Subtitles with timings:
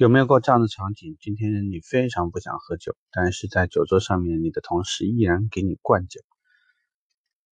[0.00, 1.18] 有没有过这样的场景？
[1.20, 6.22] 今天你非常不想喝酒，但是在酒桌上面，你的同事依然给你灌酒。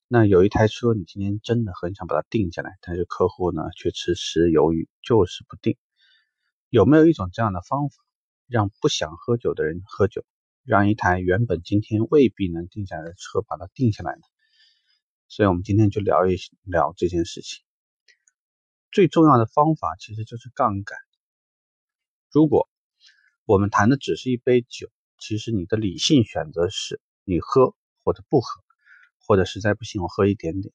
[0.06, 5.76] 那有一台车，你今天真的很想把它定下来，但是客户呢却迟迟犹豫，就是不定。
[6.70, 7.96] 有没有一种这样的方法，
[8.46, 10.24] 让不想喝酒的人喝酒，
[10.64, 14.22] 让一台原本今天未必能定下来的车把它定下来呢？
[15.28, 17.62] 所以我们今天就聊一聊这件事情。
[18.90, 20.96] 最重要的方法其实就是杠杆。
[22.38, 22.68] 如果
[23.46, 24.88] 我们谈的只是一杯酒，
[25.18, 27.74] 其实你的理性选择是你喝
[28.04, 28.62] 或者不喝，
[29.26, 30.72] 或者实在不行我喝一点点。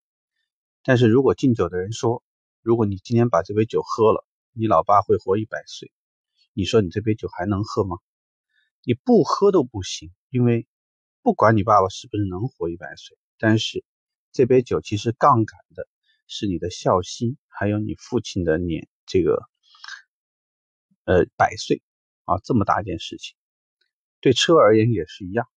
[0.83, 2.21] 但是如果敬酒的人说，
[2.61, 5.89] 如果你今天把这杯酒喝了，你老爸会活一百岁，
[6.51, 7.95] 你说你这杯酒还能喝吗？
[8.83, 10.67] 你不喝都不行，因为
[11.21, 13.85] 不管你爸爸是不是能活一百岁，但是
[14.33, 15.87] 这杯酒其实杠杆的
[16.27, 19.47] 是你的孝心，还有你父亲的年这个。
[21.05, 21.81] 呃，百岁
[22.23, 23.35] 啊，这么大一件事情，
[24.21, 25.47] 对车而言也是一样。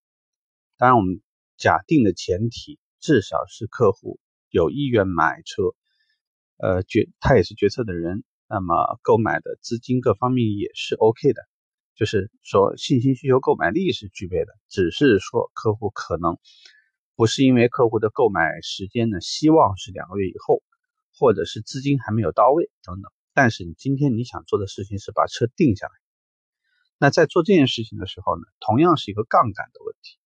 [0.76, 1.22] 当然，我们
[1.56, 4.18] 假定的前提至少是客户
[4.50, 5.62] 有意愿买车，
[6.56, 11.42] 呃，决他也是决策的人，那么购买的资金各方面也是 OK 的，
[11.94, 16.38] 就是说信心需求购买力是具备的，只是说客户可能
[17.14, 20.62] 不是因为客户的购买时间呢，希望是两个月以后，
[21.16, 23.12] 或者是资金还没有到位等等。
[23.36, 25.92] 但是你今天你想做的事情是把车定下来，
[26.96, 30.18] 那在做这件事情的时候呢，同样是一个杠杆的问题。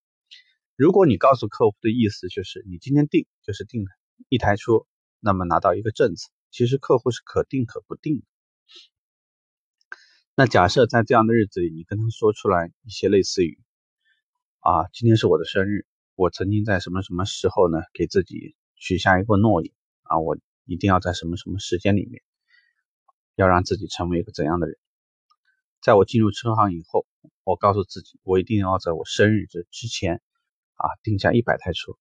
[0.77, 3.85] 如果你告诉客户的意思就是你今天定就是定
[4.29, 4.87] 一台车，
[5.19, 8.23] 那么拿到一个政策，其实客户是可定可不定的。
[10.37, 13.61] 那假设在这样的日子里，你跟他说出来一些类似于
[14.61, 22.23] 啊，今天是我的生日，我曾经在什么什么时候呢，给自己许下一个诺言啊，我一定要在什么什么时间里面。
[23.41, 24.77] 要让自己成为一个怎样的人？
[25.81, 27.07] 在我进入车行以后，
[27.43, 30.21] 我告诉自己，我一定要在我生日这之前
[30.75, 31.93] 啊定下一百台车。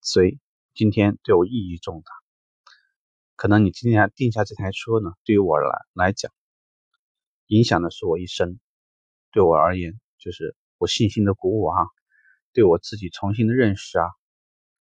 [0.00, 0.40] 所以
[0.74, 2.10] 今天对我意义重大。
[3.36, 6.32] 可能你今天定下这台车呢，对于我来来讲，
[7.46, 8.58] 影响的是我一生。
[9.30, 11.86] 对我而言，就是我信心的鼓舞啊，
[12.52, 14.06] 对我自己重新的认识啊，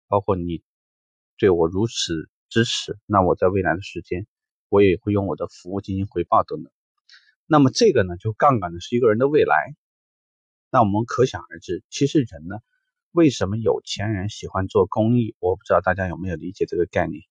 [0.10, 0.64] 包括你
[1.38, 4.28] 对我如此支持，那我在未来的时间。
[4.72, 6.72] 我也会用我的服务进行回报等等。
[7.46, 9.76] 那么这个呢，就杠杆的是一个人的未来。
[10.72, 12.56] 那我们可想而知，其实人呢，
[13.12, 15.36] 为什么有钱人喜欢做公益？
[15.40, 17.24] 我不知道大家有没有理解这个概念。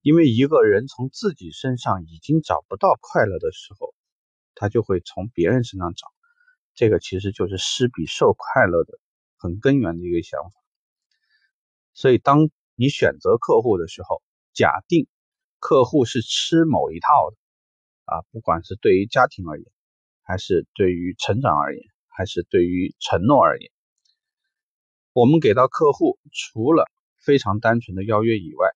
[0.00, 3.92] 因为一个人从自己身上已经找不到快乐的时候，
[4.54, 6.06] 他就会从别人身上找。
[6.74, 9.00] 这个其实就是施比受快乐的
[9.36, 10.52] 很根源的一个想法。
[11.92, 14.22] 所以，当你选择客户的时候，
[14.54, 15.08] 假定。
[15.60, 17.36] 客户是吃某一套的
[18.06, 19.66] 啊，不管是对于家庭而言，
[20.22, 23.70] 还是对于成长而言，还是对于承诺而言，
[25.12, 28.70] 我们给到客户除了非常单纯的邀约以外，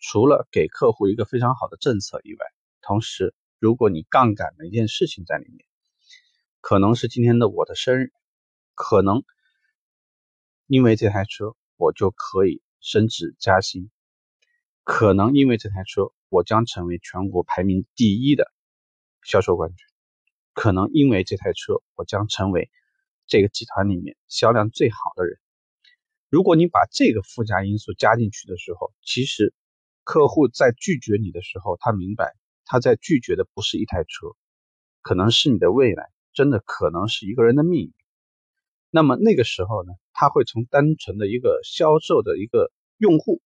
[0.00, 2.46] 除了给客户一个非常好的政策以外，
[2.82, 5.64] 同时，如果你杠杆的一件事情在里面，
[6.60, 8.12] 可能是今天的我的生日，
[8.74, 9.22] 可能
[10.66, 13.90] 因为这台车我就可以升职加薪。
[14.82, 18.50] 可能因为这台车，我将成为全国排名第一的
[19.22, 19.86] 销售冠军。
[20.52, 22.70] 可能因为这台车，我将成为
[23.26, 25.38] 这个集团里面销量最好的人。
[26.28, 29.54] 如果你把这个附加因素加进去的时候，其实
[30.02, 34.34] 客户在拒绝你的时候，他明白他在拒绝的不是一台车，
[35.02, 37.94] 可能是你的未来，真的可能是一个人的命运。
[38.90, 43.40] 那么那个时候呢，他会从单纯的一个销售的一个用户。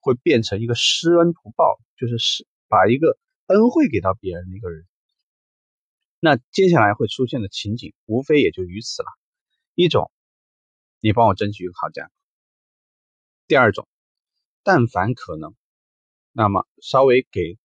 [0.00, 4.86] 会变成一个施恩图报，就是是把一个恩惠给到别人的一个人。
[6.18, 9.08] 那接下来会出现的情景，无非也就于此了。
[9.74, 10.10] 一种，
[11.00, 12.10] 你帮我争取一个好价格；
[13.46, 13.88] 第二种，
[14.62, 15.54] 但凡可能，
[16.32, 17.58] 那么稍微给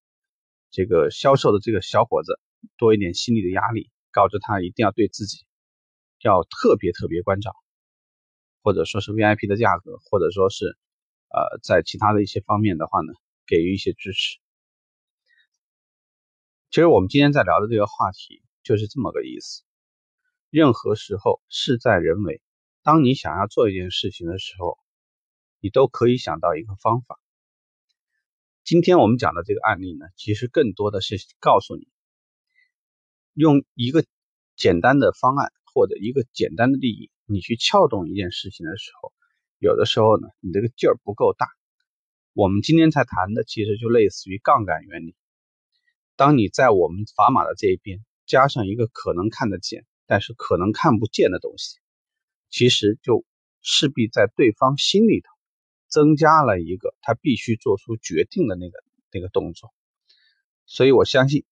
[0.72, 2.40] 这个销售的这个小伙子
[2.78, 5.46] 多一点心理的压力，告知他一定要对自己
[6.22, 7.54] 要特别特别关照，
[8.62, 10.78] 或者说是 VIP 的价格，或者说是。
[11.36, 13.12] 呃，在其他的一些方面的话呢，
[13.46, 14.40] 给予一些支持。
[16.72, 19.64] 其实我们今天在聊的这个话题就是这么个意思。
[20.50, 22.42] 任何时候事在人为，
[22.84, 24.78] 当你想要做一件事情的时候，
[25.60, 27.20] 你都可以想到一个方法。
[28.64, 31.90] 今天我们讲的这个案例呢，其实更多的是告诉你，
[33.34, 34.06] 用一个
[34.56, 39.12] 简单的方案或者一个简单的利益，你去撬动一件事情的时候。
[39.60, 41.48] 有的时候呢，你这个劲儿不够大。
[42.34, 45.16] 我们今天才谈的，其实就类似于杠杆原理。
[46.18, 51.78] 当你在我们砝码的这一边，加上一个可能看得见，但是可能看不见的东西，
[52.50, 53.24] 其实就
[53.62, 55.30] 势必在对方心里头
[55.88, 58.78] 增加了一个他必须做出决定的那个
[59.12, 59.74] 那个动作。
[60.66, 61.46] 所以我相信，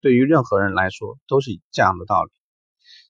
[0.00, 2.30] 对于任何人来说都是这样的道理。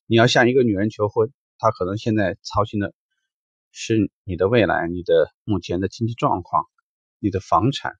[0.06, 2.92] 你要向一个女人求婚，她可能现在操心的
[3.72, 6.64] 是你的未来、你的目前的经济状况、
[7.18, 7.98] 你的房产，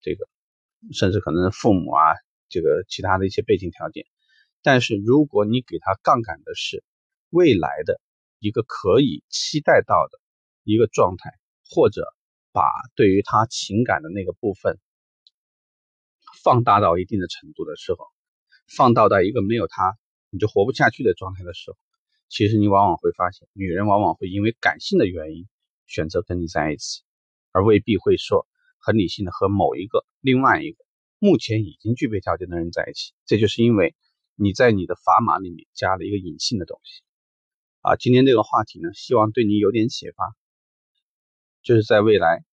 [0.00, 0.28] 这个
[0.92, 2.02] 甚至可能父母啊，
[2.48, 4.06] 这个其他的一些背景条件。
[4.62, 6.82] 但是如果你给他杠杆的是
[7.30, 8.00] 未来的
[8.38, 10.18] 一个可以期待到的
[10.62, 11.30] 一个状态，
[11.70, 12.06] 或者
[12.52, 12.62] 把
[12.94, 14.78] 对于他情感的那个部分
[16.42, 18.06] 放大到一定的程度的时候，
[18.76, 19.96] 放大到一个没有他。
[20.30, 21.76] 你就活不下去的状态的时候，
[22.28, 25.46] 其实你往往会发现，女人往往会因为感性的原因
[25.86, 27.02] 选择跟你在一起，
[27.52, 28.46] 而未必会说
[28.78, 30.84] 很理性的和某一个另外一个
[31.18, 33.12] 目前已经具备条件的人在一起。
[33.24, 33.94] 这就是因为
[34.34, 37.02] 你在你的砝码里面加了一个隐性的东西。
[37.80, 40.34] 啊，今天这个话题呢，希望对你有点启发，
[41.62, 42.44] 就是在未来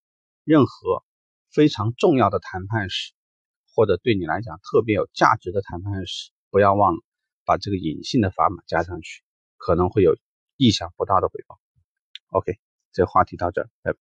[0.44, 1.02] 任何
[1.50, 3.12] 非常重要的谈判时，
[3.74, 7.00] 或者对你来讲特别有价值的谈判时，不要忘了。
[7.44, 9.24] 把这个隐性的砝码加上去，
[9.64, 10.16] 可能会有
[10.56, 11.60] 意想不到的回报。
[12.30, 12.58] OK，
[12.90, 13.90] 这话题到这，拜拜。